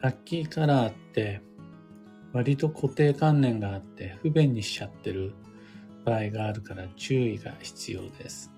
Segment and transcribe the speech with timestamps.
[0.00, 1.42] ラッキーカラーって
[2.32, 5.34] 割と固定観念があって不便にしちゃってる
[6.06, 8.50] 場合があるから注意が必要です。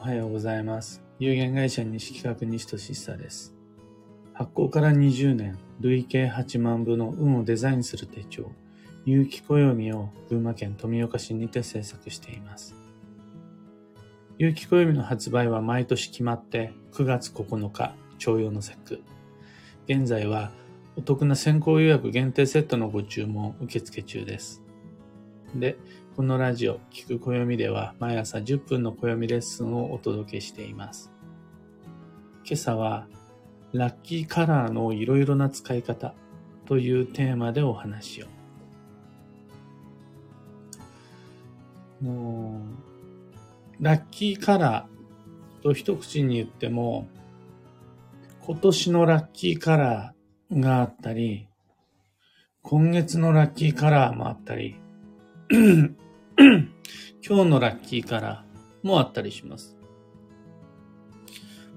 [0.00, 1.02] おはようございます。
[1.18, 3.52] 有限会社西企画西俊久です。
[4.32, 8.50] 発行から20年、累計8万部の運をデザインする手帳、
[9.04, 12.76] 有機暦を群馬県富岡市にて制作しています。
[14.38, 19.02] 有機暦の発売は毎年決まって9月9日、徴用の節句。
[19.88, 20.52] 現在は
[20.96, 24.62] お得な先行予約限定セットのご注文受付中です。
[25.54, 25.76] で、
[26.16, 31.10] このラジオ、聞く暦では毎朝10分の暦レッスンをお届けしています。
[32.44, 33.06] 今朝は、
[33.72, 36.14] ラッキーカラーのいろいろな使い方
[36.66, 38.26] というテーマでお話を。
[42.00, 42.60] も
[43.80, 47.08] う、ラッキーカラーと一口に言っても、
[48.44, 51.46] 今年のラッキーカラーがあったり、
[52.62, 54.80] 今月のラッキーカラーもあったり、
[57.24, 59.76] 今日のラッキーカラーもあったりします。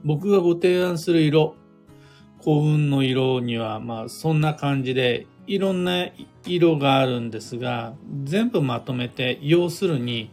[0.04, 1.56] 僕がご提案する色、
[2.40, 6.08] 幸運の色には、まあそんな感じで、いろんな
[6.48, 10.32] 色があるんですが、全部まとめて、要するに、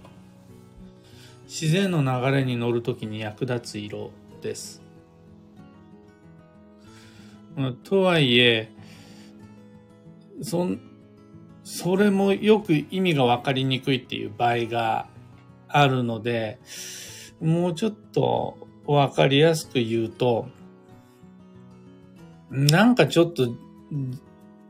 [1.45, 4.83] 自然の流れに乗るときに役立つ色です。
[7.84, 8.70] とはいえ、
[10.42, 10.81] そん、
[11.64, 15.08] それもよく意味がわかりにくいっていう場合が
[15.69, 16.58] あるので、
[17.41, 20.48] もうちょっとわかりやすく言うと、
[22.50, 23.48] なんかちょっと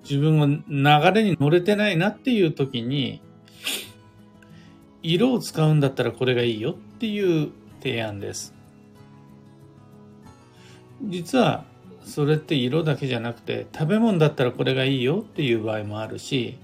[0.03, 3.23] 自分が流れに乗れてないなっていう時に、
[5.03, 8.55] 色を使うんだったらこれがいいよっていう提案です。
[11.03, 11.65] 実は
[12.05, 16.59] それって色だけじゃなくて食べ物だったらこれがいいよっていう場合もあるし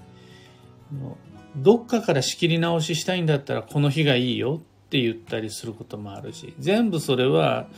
[1.57, 7.69] どっかから仕切り直ししたいんだったらこの日がいいよって言ったりすることもあるし全部それは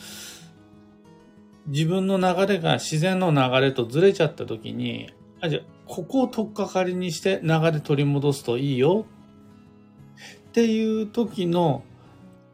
[1.66, 9.06] 自分の流れが自然の流れとずれちゃった時にあじゃあここを取っかかりにして流れ取り戻すといいよ
[10.48, 11.84] っていう時の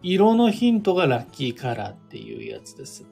[0.02, 3.04] 色のヒントがラッキーカラーっていうやつです。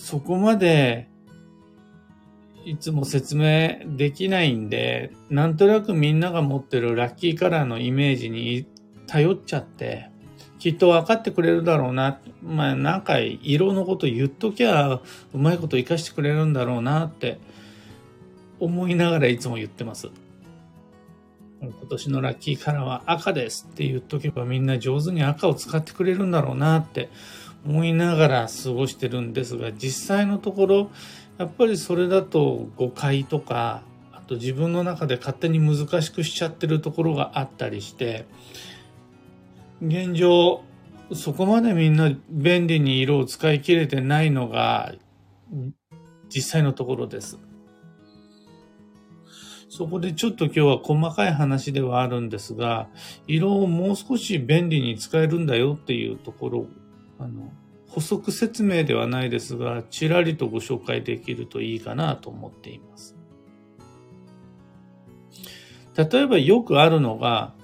[0.00, 1.08] そこまで
[2.64, 8.66] いつも説明できないんで、なんとなくみんなが持ってるラッキーカラーのイメージに
[9.06, 10.10] 頼っちゃって、
[10.58, 12.18] きっと分かってくれるだろうな。
[12.42, 15.02] まあなんか色のこと言っときゃう
[15.34, 17.38] まいこと活かしてくれるんだろうなって
[18.58, 20.08] 思いながらいつも言ってます。
[21.60, 27.10] 今年のラッキーカラーは赤ですって言っとけばみんな上手に赤を使ってくれるんだろうなって
[27.64, 30.90] 思いながら過ごしてるんですが実際のところ
[31.38, 33.82] やっぱりそれだと誤解とか
[34.12, 38.26] あと自分の中で勝手に難しくしちゃってるところがあったりして
[39.82, 40.62] 現状
[41.12, 44.94] そこまでみんな便利に色を使い切れてないのが
[46.28, 47.38] 実際のところです。
[49.68, 52.88] そこでちょっと今日は細かい話ではあるんですが、
[53.26, 56.66] 色をもう少し便利に使えるんだよっていうところ
[57.20, 57.52] あの、
[57.86, 63.16] 補足説明ではないですが、ちらりとご紹介できるといいかなと思っています。
[65.96, 67.54] 例えばよくあるのが、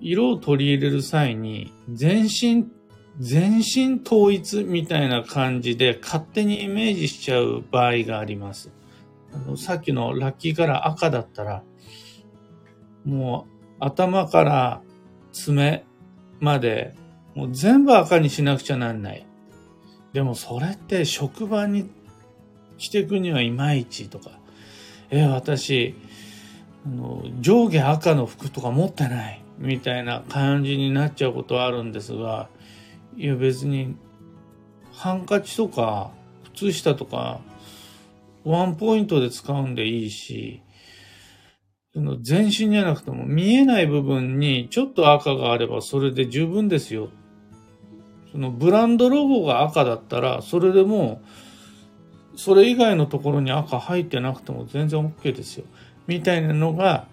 [0.00, 2.66] 色を取り入れる際に、全身、
[3.18, 8.70] 全身統一みたいな感じで勝手にイメージしちゃう場合があります。
[9.32, 11.62] あのさっきのラッキーカラー赤だったら、
[13.04, 14.82] もう頭から
[15.32, 15.84] 爪
[16.40, 16.94] まで
[17.34, 19.26] もう全部赤にしなくちゃなんない。
[20.12, 21.88] でもそれって職場に
[22.78, 24.30] 着ていくにはいまいちとか、
[25.10, 25.94] え、私、
[26.86, 29.42] あの上下赤の服とか持ってない。
[29.58, 32.48] みたいな感じになっちゃうことはあるんですが、
[33.16, 33.94] いや別に
[34.90, 36.10] ハンカチとか
[36.54, 37.40] 靴下とか
[38.42, 40.62] ワンポイントで使うんでいいし、
[41.92, 47.10] その全身じゃなくても見えない部分にちょっと赤があればそれで十分ですよ。
[48.32, 51.20] そのブランドロゴが赤だったら、それでも、
[52.36, 55.64] それ以外のところに赤入ってなくても全然 OK ですよ。
[56.06, 57.06] みたいなのが、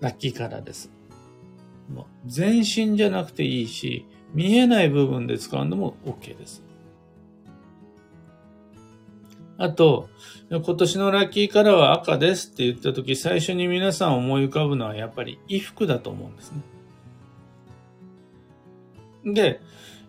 [0.00, 0.90] ラッキーカラーです。
[2.26, 6.62] 全身じゃなくていいし、見えない部分で使うのも OK です。
[9.58, 10.08] あと、
[10.50, 16.62] 今年のラッキーカラーは赤ですって言った時、最初に皆さん思い浮かぶのはやっぱり衣服だと思うんですね。
[19.24, 19.60] で、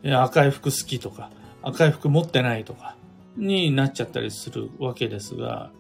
[0.04, 1.30] 赤い服好きとか、
[1.62, 2.96] 赤い服持ってないとか、
[3.38, 5.72] になっちゃったりするわけですが、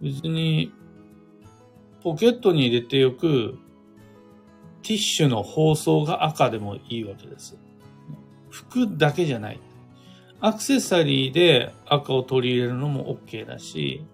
[0.00, 0.72] 別に、
[2.02, 3.58] ポケットに入れておく
[4.82, 7.58] ティッシュの包装が赤でもいいわけです。
[8.50, 9.60] 服だけじゃない。
[10.40, 14.04] アクセサリーで赤を取り入れるのも OK だし、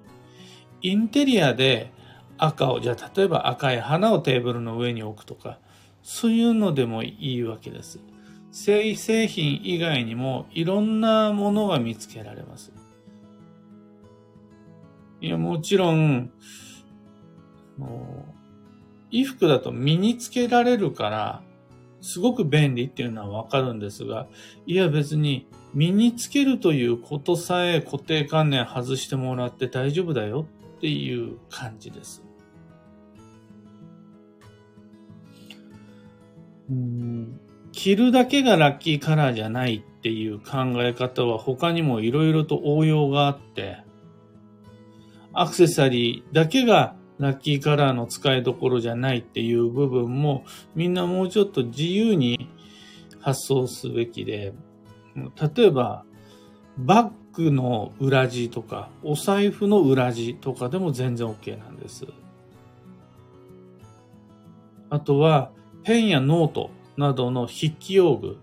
[0.80, 1.92] インテリアで
[2.38, 5.58] 赤を、じゃあ例えば赤い花をテーブルの上に置くとか、
[6.04, 7.98] そういうのでもいいわけです。
[8.52, 12.72] 製品以外にもいろんなものが見つけられます。
[15.22, 16.30] いや、もちろん、
[19.10, 21.42] 衣服だと身につけられるから、
[22.02, 24.28] すごく便利っていうのはわかるんですが、
[24.66, 30.46] いや別に身につけるということさえ固定観念外してもらって大丈夫だよ
[30.76, 32.23] っていう感じです。
[36.70, 37.40] うん
[37.72, 43.78] 着るだけがラッキーカラーじゃないっていう考え方は他にも色々と応用があって、
[45.32, 50.44] アクセサリーだけがラッキーカラーの使いどころじゃないっていう部分も
[50.76, 52.48] みんなもうちょっと自由に
[53.20, 54.52] 発想すべきで、
[55.56, 56.04] 例えば
[56.78, 62.06] バッグの裏地とかお財布の裏地とかでも全然 OK なんです。
[64.90, 65.50] あとは
[65.84, 68.38] ペンやノートなどの筆記用具、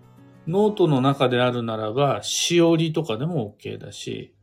[0.46, 4.34] ノートの中であるならばしおりとかでも OK だし、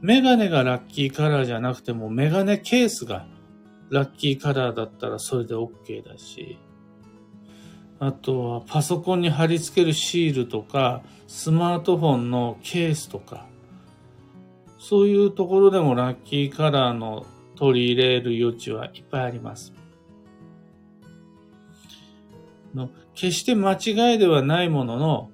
[0.00, 3.26] メガネがラッキーカラーじゃなくても、メガネケースが
[3.90, 6.58] ラッキーカラーだったらそれで OK だし、
[7.98, 13.46] あとはパソコンに貼り付けるシールとか、スマートフォンのケースとか、
[14.78, 17.26] そういうところでもラッキーカラーの
[17.56, 19.72] 取り入れる余地はいっぱいあります。
[22.76, 25.30] の決して間違いではないものの、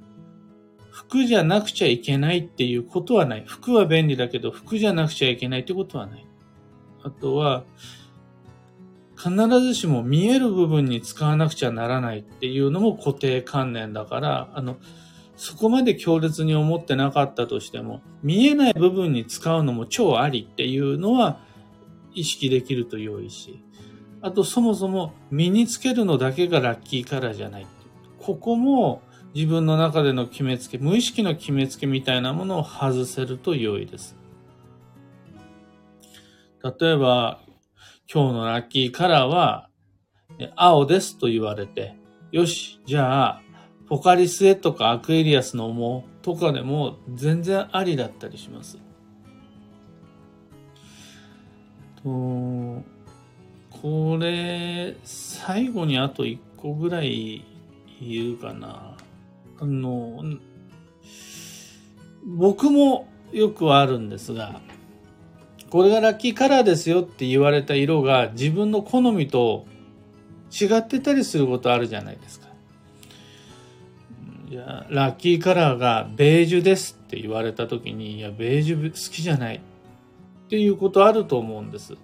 [0.90, 3.44] 服じゃなくちゃいけないっていうことはない。
[3.46, 6.26] 服は便利だけど、服じゃなくちゃいけないってことはない。
[7.02, 7.64] あとは、
[9.16, 14.78] 必ずしも見える部分に使わなくちゃならないっていうのも固定観念だから、あの、
[15.36, 21.40] そこまで強烈に思ってなかったとしても、見えない部分に使うのも超ありっていうのは
[22.14, 23.62] 意識できると良いし、
[24.22, 27.66] あとそもそも身につけるのだけがラッキーカラーじゃない。
[28.18, 29.02] ここも
[29.34, 34.16] 自分の中での決めつけ、無意識の決めつけみたいなものを外せると良いです。
[36.62, 37.40] 例えば、
[38.12, 39.68] 今日のラッキーカラーは、
[40.54, 41.96] 青ですと言われて、
[42.30, 43.42] よし、じゃあ、
[43.88, 48.78] ポカリスエとかアクエリアスの藻とかでも全然ありだったりします。
[52.02, 52.82] と、
[53.82, 57.44] これ、最後にあと1個ぐらい
[58.00, 58.96] 言うかな。
[59.60, 60.22] あの、
[62.24, 64.60] 僕もよくあるんですが、
[65.68, 69.66] これがラッキーカラーですよって言われた色が自分の好みと
[70.52, 72.46] 違ってたりすることあるじゃないですか。
[74.48, 79.60] いや、ラッキーカラーがベージュですって言われた時に、いや、ベージュ好きじゃないっ
[80.50, 81.96] ていうことあると思うんです。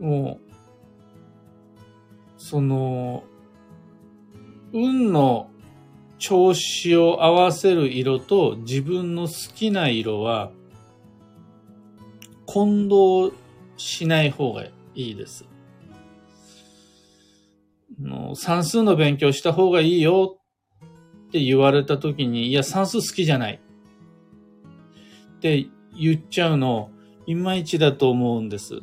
[0.00, 0.50] もう、
[2.36, 3.24] その、
[4.72, 5.50] 運の
[6.18, 10.50] 調子を合わせる色と自分の好きな色は
[12.46, 13.32] 混同
[13.76, 15.46] しない方がいいです。
[18.00, 20.38] の算数の勉強した方がいいよ
[21.28, 23.60] って言われた時に、いや、算数好きじゃない
[25.36, 25.66] って
[25.98, 26.90] 言っちゃうの、
[27.26, 28.82] いまいちだと思うんです。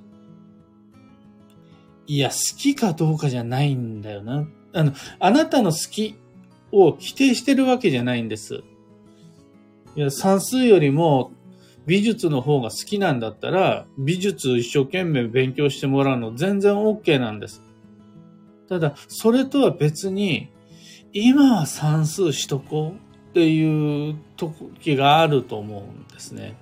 [2.07, 4.47] いや、好きかどうかじゃないんだよな。
[4.73, 6.15] あの、あなたの好き
[6.71, 8.63] を否定してるわけじゃないんです。
[9.95, 11.31] いや、算数よりも
[11.87, 17.61] 美術の方が好きなんだったら、美術一生懸命勉強してもらうの全然 OK なんです。
[18.67, 20.49] ただ、それとは別に、
[21.13, 26.57] 今は算数しとこうっていう時があると思うんですね。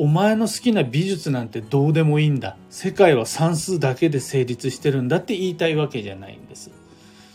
[0.00, 2.56] お前の好きな美術なんてどうでもいいんだ。
[2.70, 6.70] 世界は算数だけで成立してるんだって言いたいわけじゃないんです。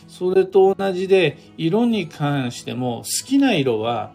[0.08, 4.14] それと同じで、色に関しても好きな色は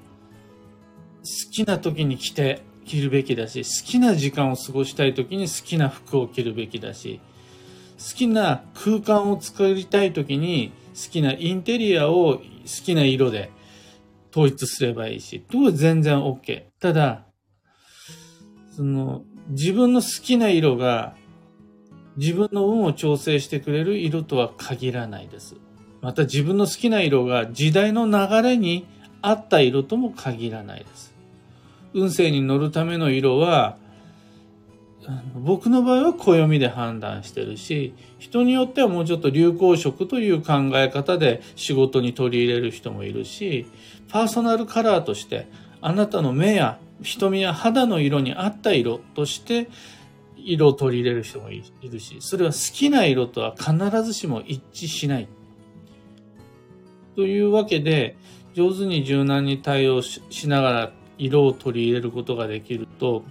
[1.19, 7.19] 好きな時に着て、着るべきだし、好きな時間を過ごしたい時に好きな服を着るべきだし、
[7.99, 12.41] 好きな空間を作りたい時に好きなインテリアを好
[12.83, 13.51] きな色で
[14.31, 16.63] 統一すればいいし、と全然 OK。
[16.79, 17.28] ただ、
[18.79, 21.13] その、自分の好きな色が
[22.15, 25.57] 自分の運を調整してくれる色とは限らないです。
[25.99, 28.87] また自分の好きな色が時代の流れに
[29.21, 31.13] 合った色とも限らないです。
[31.93, 33.75] 運勢に乗るための色は、
[35.35, 43.65] 僕の場合は暦で判断してるし、人によってはもうちょっと流行色という考え方で仕事に取り入れる人もいるし、
[44.07, 45.47] パーソナルカラーとして
[45.81, 49.69] あなたの目や瞳や肌の色に合った色として
[50.35, 55.27] 色を取り入れる人もいるし、それは好きな色とは必ずしも一致しない。
[57.15, 58.17] というわけで、
[58.53, 63.23] 上手に柔軟に対応しながら色を取り入れることができると、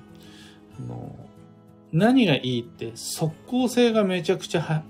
[0.78, 1.16] あの
[1.92, 4.82] 何がいいって即効性がめちゃくちゃ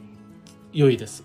[0.72, 1.24] 良いです。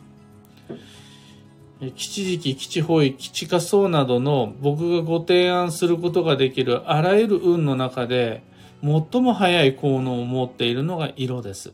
[1.91, 8.43] 吉時期、吉方位、吉仮想などの僕がご提案することができるあらゆる運の中で
[8.81, 11.73] 最も早い効能を持っているのが色です。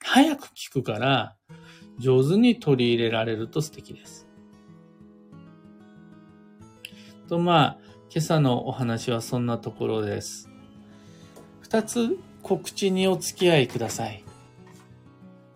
[0.00, 1.36] 早く効くから
[1.98, 4.26] 上手に取り入れられると素敵です。
[7.28, 7.78] とまあ、
[8.10, 10.48] 今朝のお話はそんなところです。
[11.60, 14.25] 二つ告知にお付き合いください。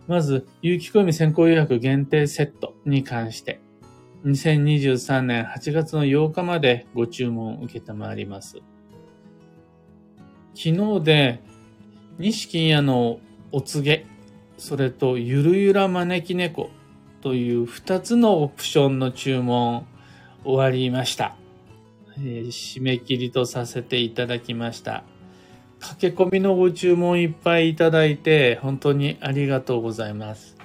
[0.07, 3.61] まず、有機暦先行予約限定セットに関して、
[4.25, 8.57] 2023年8月の8日までご注文を受けたまわります。
[10.53, 11.39] 昨日で、
[12.19, 13.19] 錦屋の
[13.51, 14.05] お告げ、
[14.57, 16.69] それとゆるゆら招き猫
[17.21, 19.87] という2つのオプションの注文
[20.43, 21.35] 終わりました。
[22.17, 25.03] えー、締め切りとさせていただきました。
[25.81, 30.55] 駆け込みのご注文いっぱいいただいて、本当にありがとうございます。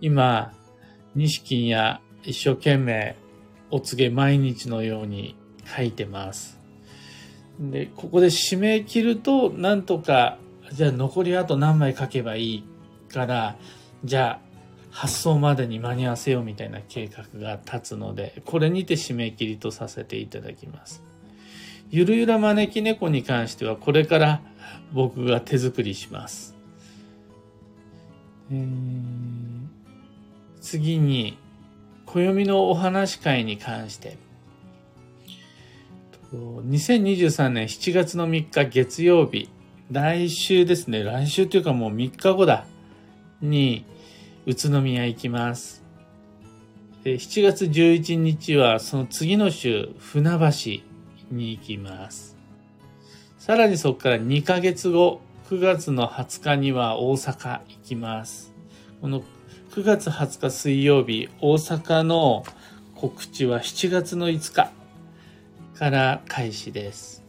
[0.00, 0.52] 今、
[1.14, 3.16] 錦や一生懸命
[3.70, 6.58] お告げ毎日のように書いてます。
[7.60, 10.38] で、ここで締め切ると、なんとか、
[10.72, 12.64] じゃあ残りあと何枚書けばいい
[13.12, 13.56] から、
[14.04, 14.52] じゃあ
[14.90, 21.02] 発送までに間に合わせようみたいな計画が立つので、これにて締め切りとさせていただきます。
[21.92, 24.40] ゆるゆら招き猫に関してはこれから
[24.94, 26.56] 僕が手作りします。
[30.62, 31.36] 次に、
[32.06, 34.16] 暦のお話会に関して、
[36.32, 39.50] 2023年7月の3日月曜日、
[39.90, 42.64] 来週ですね、来週というかもう3日後だ、
[43.42, 43.84] に
[44.46, 45.84] 宇都宮行きます。
[47.04, 50.91] 7月11日はその次の週、船橋
[51.32, 52.36] に行きます。
[53.38, 55.20] さらにそこから2ヶ月後、
[55.50, 58.54] 9月の20日には大阪行きます。
[59.00, 59.22] この
[59.72, 62.44] 9月20日水曜日、大阪の
[62.94, 64.70] 告知は7月の5日
[65.74, 67.24] から開始です。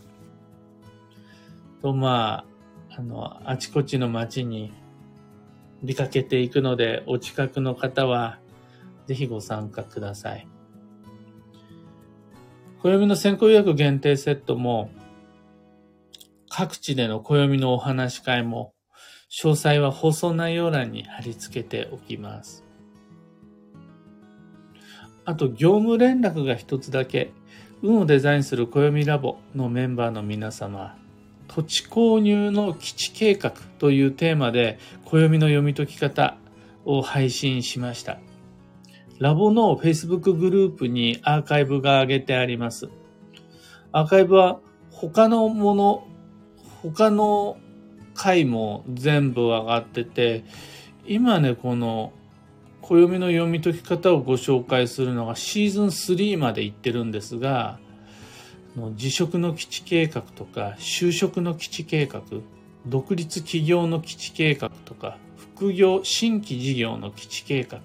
[1.82, 2.46] と、ま
[2.92, 4.72] あ、あの、あちこちの街に
[5.82, 8.40] 出かけていくので、お近くの方は
[9.08, 10.48] ぜひご参加ください。
[12.84, 14.90] 暦の先行予約限定セットも、
[16.50, 18.74] 各地での暦のお話し会も、
[19.32, 22.66] 詳細は放送内容欄に貼り付けておきます。
[25.24, 27.32] あと、業務連絡が一つだけ、
[27.82, 30.98] 運をデザインする暦ラボのメンバーの皆様、
[31.48, 36.36] 土地購入の基地計画というテーマで暦の読み解き方
[36.84, 38.20] を配信しました。
[39.20, 42.90] ラボの Facebook グループにアーカイブが上げてあります。
[43.92, 44.60] アーカイブは
[44.92, 46.08] 他のもの、
[46.82, 47.58] 他の
[48.14, 50.44] 回も全部上がってて、
[51.06, 52.14] 今ね、この
[52.82, 57.80] 暦の読み解き方をご紹介するのがシーズン3まで行ってるんですが、
[58.76, 62.22] 自職の基地計画とか、就職の基地計画、
[62.88, 67.80] 独立企業の基地計画とか、副業、新規事業の基地計画、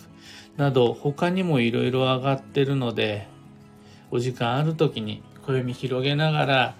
[0.58, 3.28] など他にもいろいろ上がってるので、
[4.10, 6.76] お時間ある時に暦広げながら、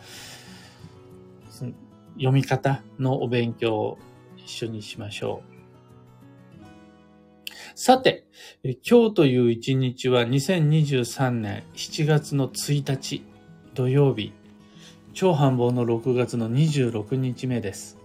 [2.15, 3.99] 読み方のお勉強を
[4.37, 5.59] 一緒にしましょう。
[7.77, 8.27] さて、
[8.65, 13.23] 今日という一日は2023年7月の1日
[13.75, 14.33] 土曜日、
[15.15, 17.98] 超繁忙の6月の26日目です。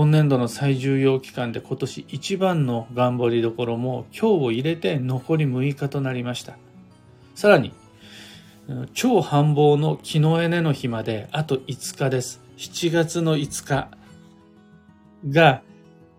[0.00, 6.56] 本年度の最重要期間で今年一番の頑張りどころも今日を入れて残り6日となりました。
[7.34, 7.74] さらに、
[8.94, 12.40] 超繁忙の木のエネの日まであと5日です。
[12.56, 13.90] 7月の5日
[15.28, 15.60] が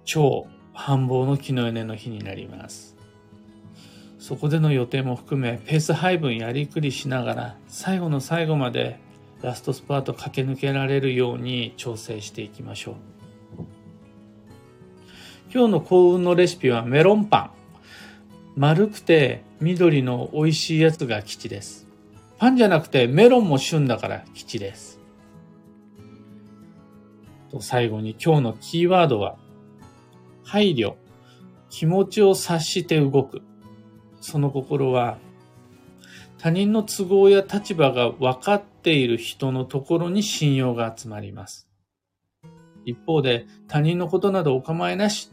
[0.06, 2.96] 超繁忙の木のエネの日になります。
[4.20, 9.00] そこでの予定も含めペース配分やりくりしながら最後の最後まで
[9.42, 13.21] ラストスパート駆け抜けられるように調整していきましょう。
[15.54, 17.52] 今日の幸運のレシピはメロンパン。
[18.56, 21.90] 丸くて緑の美味しいやつが吉です。
[22.38, 25.02] パンじゃなくてメロンも旬だから吉です。
[27.52, 29.36] と最後に今日のキーワードは、
[30.46, 30.96] 配慮、
[31.70, 33.42] 気持ちを察して動く。
[34.22, 35.18] その心は、
[36.38, 41.68] 他人の都合や立場が分かっている人のところに信用が集まります。
[42.86, 45.31] 一方で、他人のことなどお構いなし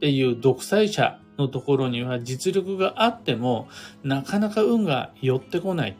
[0.00, 3.68] っていう独裁者のところには実力があっても、
[4.02, 5.96] なかなか運が寄ってこない。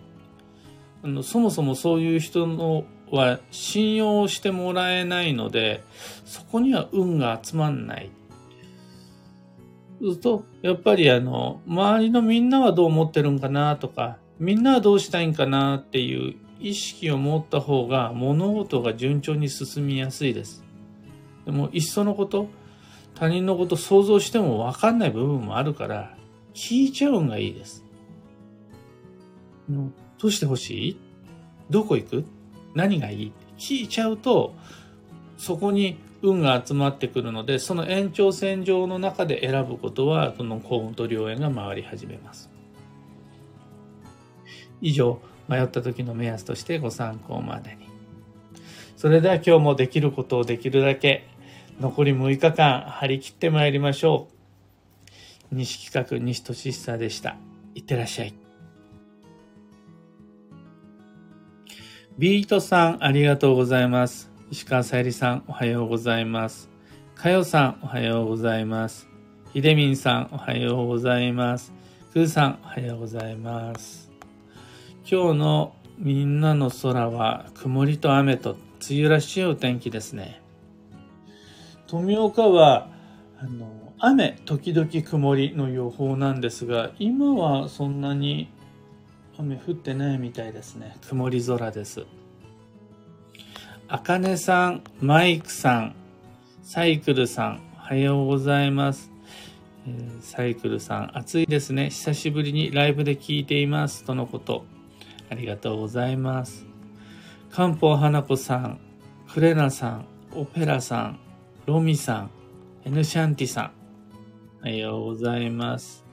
[1.02, 5.84] あのそもそもそういう人のは信用してもらえないので、
[6.24, 8.10] そこには運が集まんない。
[10.00, 20.64] そうすると、やっぱりあの、周りのみんなはどう思ってるんかなとか、みんなはどうしたいんかなっていう意識を持った方が物事が順調に進みやすいです。
[21.44, 22.48] でも、いっそのこと、
[23.14, 26.16] 他人のこと想像してもわかんない部分もあるから、
[26.54, 27.84] 聞いちゃうんがいいです。
[29.68, 30.96] どうしてほしい？
[31.70, 32.24] どこ行く？
[32.74, 33.32] 何がいい？
[33.56, 34.54] 聞いちゃうと、
[35.36, 42.50] そこに運が集まってくるので、その延長線上の中で選ぶことは、その幸運と良縁が回り始めます。
[44.82, 47.88] 以上、迷った時の目安としてご参考までに。
[48.96, 51.29] それでは今日もできることをできるだけ、
[51.80, 54.28] 残り6日間張り切ってまいりましょ
[55.50, 55.54] う。
[55.54, 57.36] 西企画西俊久でした。
[57.74, 58.34] いってらっしゃい。
[62.18, 64.30] ビートさん、ありがとうございます。
[64.50, 66.68] 石川さゆりさん、おはようございます。
[67.14, 69.08] かよさん、おはようございます。
[69.54, 71.72] ひでみんさん、おはようございます。
[72.12, 74.10] くーさん、おはようございます。
[75.10, 80.42] 今日のみんなの空は曇りと雨と梅雨らしいお天気ですね。
[81.90, 82.86] 富岡は、
[83.40, 88.48] あの、雨、時々曇りの予報なんですが、今はそんなに
[89.36, 90.96] 雨降ってないみたいですね。
[91.08, 92.06] 曇り空です。
[93.88, 95.96] あかねさん、マイクさん、
[96.62, 99.10] サイクルさん、おはようございます。
[100.20, 101.90] サイクルさん、暑いですね。
[101.90, 104.04] 久しぶりにライブで聞いています。
[104.04, 104.64] とのこと。
[105.28, 106.66] ありがとうございます。
[107.50, 108.78] 漢方花子さん、
[109.34, 110.04] クレナさん、
[110.36, 111.18] オペラさん、
[111.70, 112.30] ロミさん、
[112.84, 113.70] エヌシャンティさん、
[114.60, 116.04] おはようございます。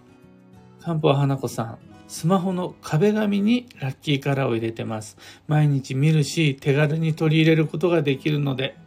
[0.79, 5.17] 漢方花子さん、スマホの壁紙にラッキーカラーを入れてます。
[5.47, 8.77] 毎日見るし、手軽に取り入れることができるので、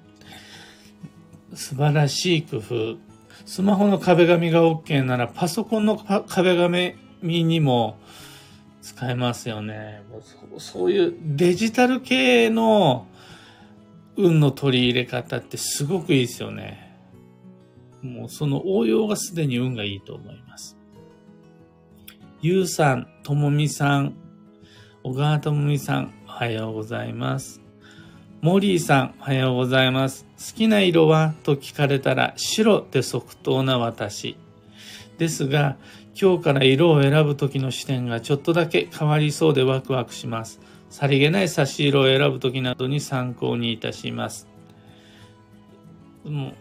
[1.55, 2.99] 素晴らしい工夫。
[3.47, 7.99] スマホの壁紙が OK なら、パソコンの壁紙にも
[8.81, 10.05] 使えますよね。
[10.59, 13.09] そういうデジタル系の
[14.17, 16.97] 運の取り入れ方ってすごくいいですよね。
[18.03, 20.77] もうその応用がすでに運がいいと思います。
[22.43, 24.15] ゆうさん、ともみさん、
[25.03, 27.61] 小川ともみさん、おはようございます。
[28.41, 30.25] モリーさん、おはようございます。
[30.39, 31.35] 好きな色は？
[31.43, 34.37] と聞かれたら、白で即答な私。
[35.19, 35.77] ですが、
[36.19, 40.61] 今日から色を選ぶ時の視点がちょっとだけ変わりそうでワクワクします。
[40.91, 44.49] さりげない差し色を選ぶ時などに参考にいたします。
[46.25, 46.53] も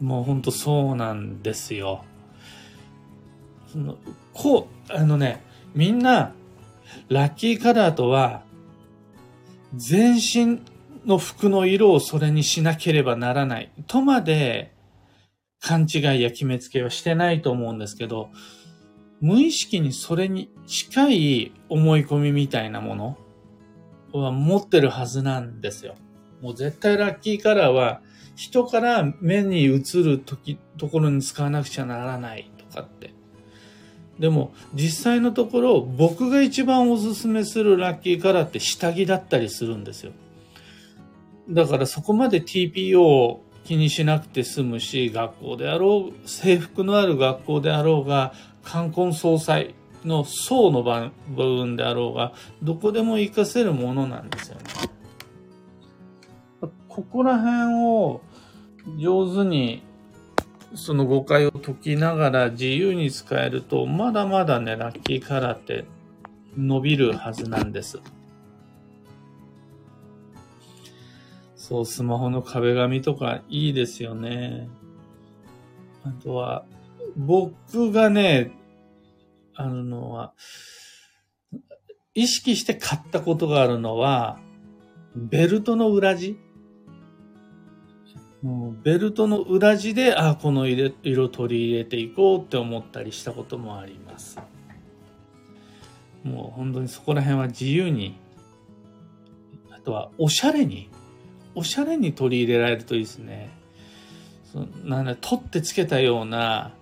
[0.00, 2.04] う、もう本当そうなんですよ。
[3.70, 3.96] その
[4.32, 5.42] こう、あのね、
[5.74, 6.32] みんな、
[7.08, 8.42] ラッキーカラーとは、
[9.74, 10.60] 全身
[11.04, 13.70] の服の色をそれにしなければならない。
[13.86, 14.72] とまで、
[15.60, 18.30] 勘違いや決めつけはしてないと思うんですけど、
[19.20, 23.18] 無意識にそれに近い思い込みみたいなもの
[24.12, 25.94] は持ってるはずなんですよ。
[26.40, 28.00] もう絶対ラッキーカラーは
[28.34, 33.14] 人から目に映るとき、ところに使わなくちゃならないとかって
[34.18, 40.12] でも実際のところ僕が一番おすすめするラッキーカラーって下着だったりするんですよ。
[41.48, 48.32] だからそこまで TPO を気にしなくて済むし、学校であろう、制服のある学校であろうが、
[48.64, 49.74] 冠婚葬祭
[50.06, 54.62] の層の部分であろうが、どこでも活かせるものなんですよね。
[56.88, 58.22] ここら辺を
[58.98, 59.82] 上手に
[60.74, 65.84] その誤解を解きながら自由に使えると、まだまだね、ラッキーカラーって
[66.56, 68.00] 伸びるはずなんです。
[71.56, 74.68] そう、スマホの壁紙とかいいですよね。
[76.04, 76.64] あとは、
[77.16, 78.52] 僕がね、
[79.56, 80.32] あるのは、
[82.14, 84.38] 意識して買ったことがあるのは、
[85.14, 86.38] ベルトの裏地？
[88.82, 94.38] ベルトの裏地で、あ、この色取り入れていこうって思ったりしたこともあります。
[96.22, 98.18] もう本当にそこら辺は自由に、
[99.72, 100.90] あとはおしゃれに、
[101.54, 103.50] おしゃれに取り入れられるといいですね。
[104.52, 106.72] そなんだ、取ってつけたような、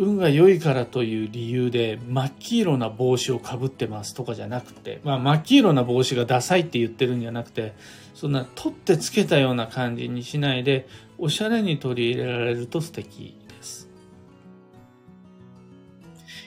[0.00, 7.74] 運が良いからという理由で真っ黄色な帽子をかぶってますとかじゃなくて、まあ、真っ黄色な帽子がダサいって言ってるんじゃなくて
[8.14, 13.90] そんな取ってつけたような感じにしないでおしゃれに取り入れられると素敵です。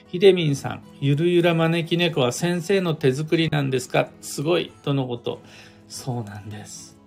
[0.08, 4.08] ひでみんさん、ゆるゆら招き猫は先生の手作りなんですか？
[4.20, 5.40] すごいとのこと。
[5.88, 6.98] そうなんです。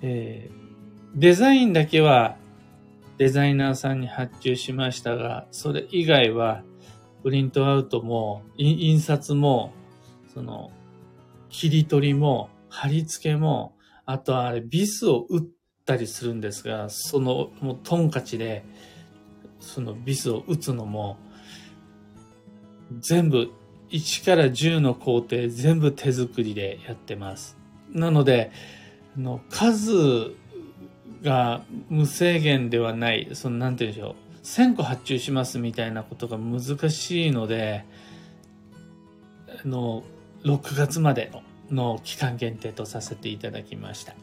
[0.00, 0.54] えー、
[1.14, 2.36] デザインだけは
[3.18, 6.62] デザイナーさんに発注しましたが、それ以外は、
[7.22, 9.72] プリントアウトも、印刷も、
[10.34, 10.70] その、
[11.48, 15.44] 切り取りも、貼り付けも、あとはあれ、ビスを打っ
[15.84, 18.64] たりするんですが、その、もうトンカチで、
[19.60, 21.18] そのビスを打つのも、
[22.98, 23.50] 全部、
[23.90, 27.58] 1から10の工程全部手作りでやってます。
[27.90, 28.50] なので、
[29.16, 30.34] の数
[31.22, 34.14] が無制限ではない、その、なんて言うんでしょう。
[34.44, 37.84] 1000個発注しますみたいなことが難しいので、
[39.64, 40.02] あの、
[40.44, 41.30] 6月まで
[41.70, 44.14] の期間限定とさせていただきました。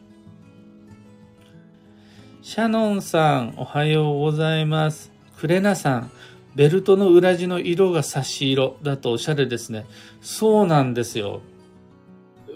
[2.41, 5.12] シャノンさん、おはようございます。
[5.38, 6.12] クレナさん、
[6.55, 9.85] ベルトの裏地の色が差し色だとおしゃれですね。
[10.19, 11.41] そうなんですよ。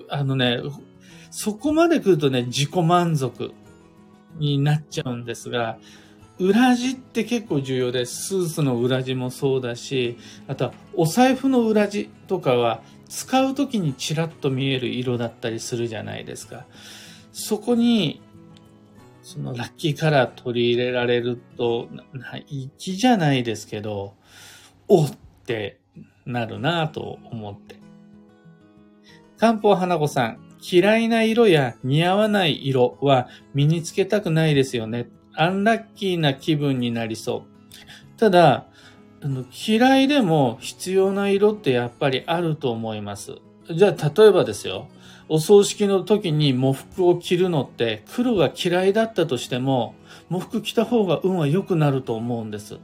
[0.09, 0.59] あのね、
[1.31, 3.53] そこまで来るとね、自己満足。
[4.37, 5.77] になっちゃうんですが、
[6.39, 10.17] 裏地って結構重要ですスーツの裏地もそうだし、
[10.47, 16.65] あとはお財布の裏地とかは使う時にちらっと見える色だったりするじゃないですか。
[17.31, 18.21] そこに、
[19.21, 21.87] そのラッキーカラー取り入れられると、
[22.77, 24.15] 粋じゃないですけど、
[24.87, 25.11] おっ
[25.45, 25.79] て
[26.25, 27.75] なるなと思って。
[29.37, 30.39] 漢方花子さん、
[30.71, 35.09] 嫌いな色や似合わない色は身につけたくないですよね。
[35.35, 37.45] アンラッキーな気分になりそ
[38.15, 38.19] う。
[38.19, 38.67] ただ、
[39.21, 43.35] あの嫌いでも必要な色ってやっぱりあると思います。
[43.69, 44.87] じゃあ、例えばですよ。
[45.29, 49.95] お葬式の時に喪服を着るのって黒が嫌いだったとしても、
[50.29, 52.79] 喪服着た方が運は良くなると思うんです。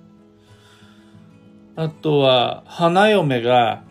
[1.76, 3.84] あとは、花嫁が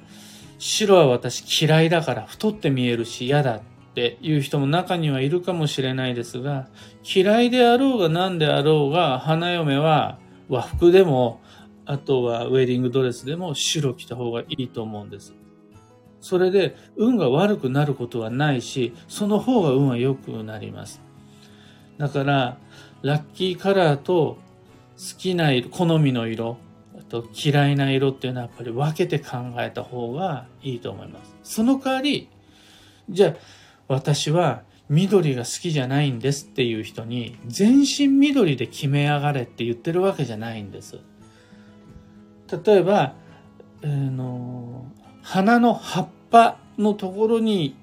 [0.59, 6.69] 白は私嫌いだから太って見えるし嫌だっていう人も中にはいるかもしれないですが、
[7.03, 11.41] 嫌いであろうが何であろうが、花嫁は和服でも、
[11.85, 15.35] あとはウェディングドレスでも白着た方がいいと思うんです。
[16.21, 21.01] それで運が悪くなることはないし、その方が運は良くなります。
[21.97, 22.59] だから、
[23.03, 24.39] ラッキーカラーと
[24.97, 26.59] 好きな色、好みの色、
[26.99, 31.37] あと嫌いな色っていうのはやっぱり分けて考えた方がいいと思います。
[31.43, 32.29] その代わり、
[33.09, 33.35] じゃあ、
[33.89, 40.99] 私は緑が好きじゃないんですっていう人に全身緑で決めやがれって言ってるわけじゃないんです。
[42.65, 43.15] 例えば、
[43.83, 44.87] えー、の
[45.23, 47.77] 花の葉っぱのところに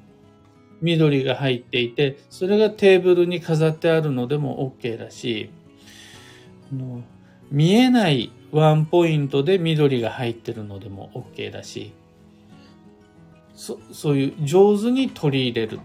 [0.82, 5.50] 緑が入っていて、それがテーブルに飾ってあるのでも OK だし、
[6.74, 7.04] の
[7.52, 11.94] 見えないワンポイントで緑が入ってるのでも OK だし、
[13.56, 15.80] そそういう上手に取り入れる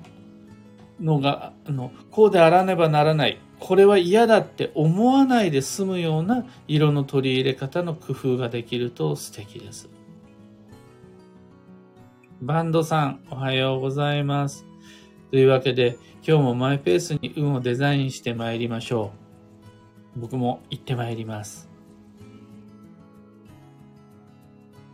[1.00, 3.38] のが、あの、こうであらねばならない。
[3.58, 9.88] これは嫌だって思わないで済むような色の取り入れ方の工夫ができると素敵です。
[12.40, 14.64] バンドさん、おはようございます。
[15.30, 19.12] というわけで、今日もマイペースに運をデザインして参りましょ
[20.16, 20.20] う。
[20.20, 21.69] 僕も行って参ります。